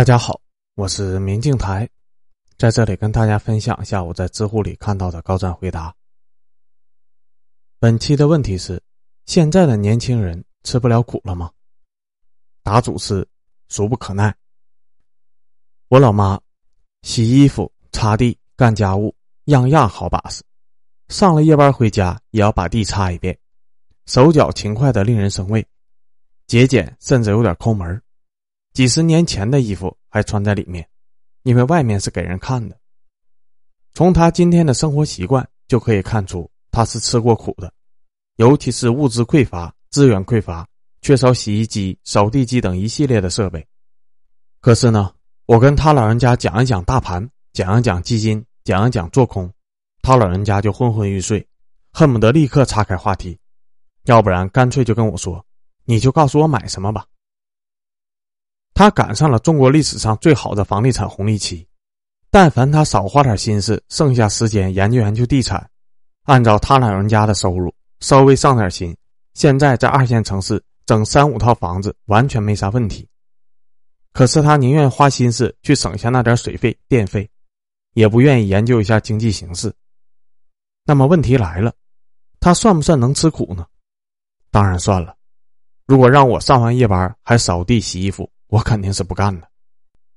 [0.00, 0.40] 大家好，
[0.76, 1.86] 我是明镜台，
[2.56, 5.94] 在这里跟大家分享一下我在知乎里看到的高赞回答。
[7.78, 8.82] 本期的问题是：
[9.26, 11.50] 现在的年轻人吃不了苦了吗？
[12.62, 13.28] 答主是
[13.68, 14.34] 俗不可耐。
[15.88, 16.40] 我老妈
[17.02, 19.14] 洗衣服、擦地、干家务，
[19.44, 20.42] 样样好把式。
[21.08, 23.38] 上了夜班回家也要把地擦一遍，
[24.06, 25.62] 手脚勤快的令人生畏，
[26.46, 28.02] 节俭甚至有点抠门
[28.72, 30.88] 几十年前的衣服还穿在里面，
[31.42, 32.78] 因为外面是给人看的。
[33.92, 37.72] 从他今天的生活习惯就可以看出，他是吃过苦的，
[38.36, 40.66] 尤其是物资匮乏、资源匮乏、
[41.02, 43.66] 缺少洗衣机、扫地机等一系列的设备。
[44.60, 45.12] 可是呢，
[45.46, 49.52] 我跟他老人家讲一讲大盘，讲一讲基金，讲一讲做空，
[50.02, 51.44] 他老人家就昏昏欲睡，
[51.92, 53.36] 恨不得立刻岔开话题，
[54.04, 55.44] 要不然干脆就跟我说
[55.84, 57.04] ：“你就告诉我买什么吧。”
[58.80, 61.68] 他赶上了中国历史上最好的房地产红利期，
[62.30, 65.68] 但凡他少花点心思，剩下时间研究研究地产，
[66.22, 68.96] 按照他老人家的收入，稍微上点心，
[69.34, 73.06] 现在在二线城市整三五套房子完全没啥问题。
[74.14, 77.28] 可是他宁愿花心思去省下那点水费电费，
[77.92, 79.70] 也不愿意研究一下经济形势。
[80.86, 81.70] 那么问题来了，
[82.40, 83.66] 他算不算能吃苦呢？
[84.50, 85.14] 当然算了。
[85.86, 89.48] 如果让我上完夜班还扫地洗衣服，我肯定是不干的，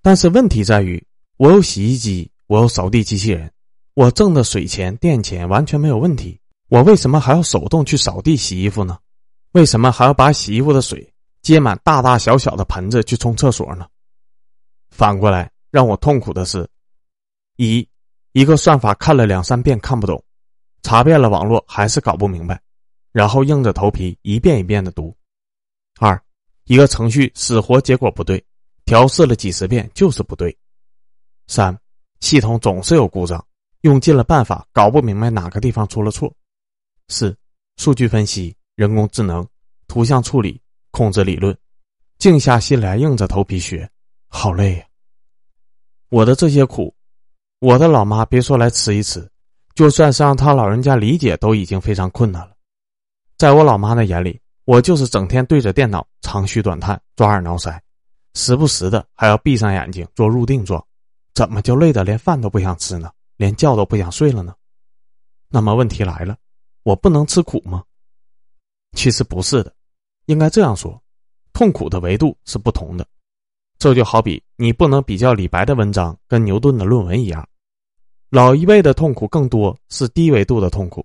[0.00, 3.52] 但是问题在于，我有洗衣机，我有扫地机器人，
[3.92, 6.40] 我挣的水钱、电钱完全没有问题。
[6.68, 8.98] 我为什么还要手动去扫地、洗衣服呢？
[9.52, 13.86] 为什么还要把洗衣服的水接满大大小小的盆子去冲厕所呢？
[14.90, 16.66] 反过来让我痛苦的是，
[17.56, 17.86] 一
[18.32, 20.24] 一个算法看了两三遍看不懂，
[20.82, 22.58] 查遍了网络还是搞不明白，
[23.12, 25.14] 然后硬着头皮一遍一遍的读；
[26.00, 26.18] 二。
[26.64, 28.42] 一个程序死活结果不对，
[28.86, 30.56] 调试了几十遍就是不对。
[31.46, 31.78] 三，
[32.20, 33.44] 系统总是有故障，
[33.82, 36.34] 用尽了办法搞不明白哪个地方出了错。
[37.08, 37.36] 四，
[37.76, 39.46] 数据分析、人工智能、
[39.88, 40.58] 图像处理、
[40.90, 41.54] 控制理论，
[42.18, 43.86] 静下心来硬着头皮学，
[44.28, 44.84] 好累呀。
[46.08, 46.94] 我的这些苦，
[47.58, 49.30] 我的老妈别说来吃一吃，
[49.74, 52.54] 就算是让她老人家理解都已经非常困难了。
[53.36, 54.40] 在我老妈的眼里。
[54.64, 57.78] 我就是整天对着电脑长吁短叹、抓耳挠腮，
[58.34, 60.84] 时不时的还要闭上眼睛做入定状，
[61.34, 63.10] 怎么就累得连饭都不想吃呢？
[63.36, 64.54] 连觉都不想睡了呢？
[65.48, 66.36] 那么问题来了，
[66.82, 67.84] 我不能吃苦吗？
[68.92, 69.74] 其实不是的，
[70.26, 71.02] 应该这样说：
[71.52, 73.06] 痛苦的维度是不同的。
[73.78, 77.46] 这就好比你不能比较李白的文章跟牛顿的论文一样，
[78.30, 81.04] 老一辈的痛苦更多是低维度的痛苦。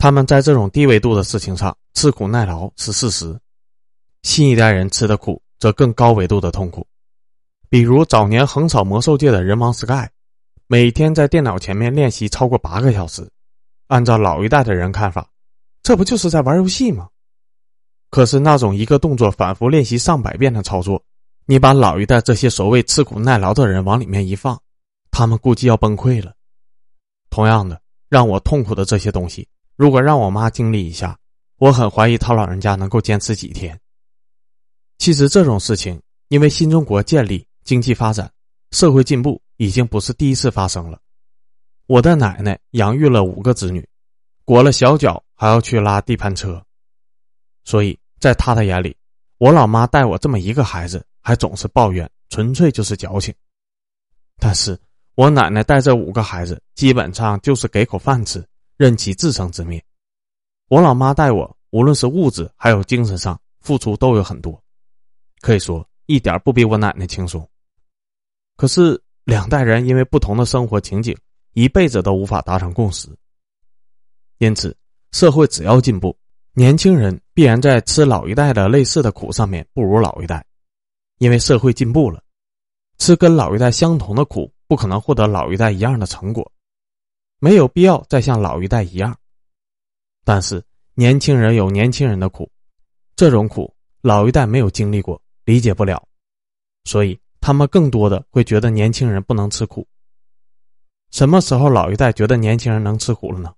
[0.00, 3.38] 他们在这种低维度的事情上吃苦耐劳是事实，
[4.22, 6.86] 新一代人吃的苦则更高维度的痛苦。
[7.68, 10.08] 比如早年横扫魔兽界的人王 Sky，
[10.68, 13.30] 每天在电脑前面练习超过八个小时。
[13.88, 15.28] 按照老一代的人看法，
[15.82, 17.06] 这不就是在玩游戏吗？
[18.08, 21.02] 可是那种一个动作反复练习上百遍的操作，
[21.44, 24.58] 你把老一代这些所谓吃苦耐劳的人往里面一放，
[25.10, 26.32] 他们估计要崩溃了。
[27.28, 27.78] 同样的，
[28.08, 29.46] 让我痛苦的这些东西。
[29.80, 31.16] 如果让我妈经历一下，
[31.56, 33.80] 我很怀疑她老人家能够坚持几天。
[34.98, 35.98] 其实这种事情，
[36.28, 38.30] 因为新中国建立、经济发展、
[38.72, 41.00] 社会进步，已经不是第一次发生了。
[41.86, 43.88] 我的奶奶养育了五个子女，
[44.44, 46.62] 裹了小脚还要去拉地盘车，
[47.64, 48.94] 所以在她的眼里，
[49.38, 53.34] 我老妈带我这么一个孩子，还总是抱怨，纯粹就是矫情。
[54.36, 54.78] 但是
[55.14, 58.46] 我奶奶带这五个孩子，基本上就是给口饭吃。
[58.80, 59.84] 任其自生自灭。
[60.68, 64.58] 我老妈带我，无论是物质还有精神上付出都有很多，
[65.42, 67.46] 可以说一点不比我奶奶轻松。
[68.56, 71.14] 可是两代人因为不同的生活情景，
[71.52, 73.06] 一辈子都无法达成共识。
[74.38, 74.74] 因此，
[75.12, 76.16] 社会只要进步，
[76.54, 80.42] 年轻人必然在吃老一代的类似的苦上面不如老一代，
[81.18, 82.24] 因为社会进步了，
[82.96, 86.50] 吃跟老一代相同的苦，不可能获得老一代一样的成果。
[87.42, 89.18] 没有必要再像老一代一样，
[90.24, 92.50] 但是年轻人有年轻人的苦，
[93.16, 96.06] 这种苦老一代没有经历过，理解不了，
[96.84, 99.88] 所以他们更多的会觉得年轻人不能吃苦。
[101.10, 103.54] 什么时候老一代觉得年轻人能吃苦了呢？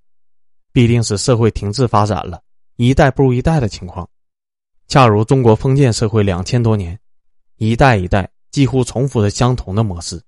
[0.73, 2.41] 必定是社会停滞发展了，
[2.77, 4.09] 一代不如一代的情况。
[4.87, 6.97] 恰如中国封建社会两千多年，
[7.57, 10.23] 一代一代几乎重复着相同的模式，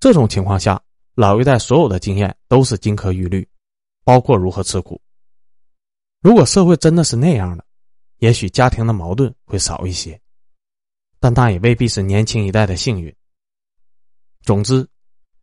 [0.00, 0.82] 这种情况下。
[1.20, 3.44] 老一代所有的经验都是金科玉律，
[4.04, 5.02] 包括如何吃苦。
[6.20, 7.64] 如果社会真的是那样的，
[8.18, 10.16] 也许家庭的矛盾会少一些。
[11.18, 13.12] 但那也未必是年轻一代的幸运。
[14.42, 14.88] 总之，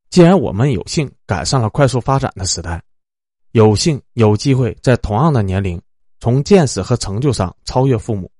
[0.09, 2.81] 既然我们有幸赶上了快速发展的时代，
[3.51, 5.81] 有幸有机会在同样的年龄，
[6.21, 8.31] 从见识和成就上超越父母，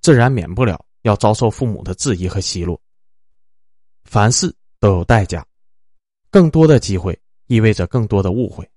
[0.00, 2.80] 自然免不了要遭受父母的质疑和奚落。
[4.04, 5.44] 凡事都有代价，
[6.30, 8.68] 更多的机会意味着更多的误会。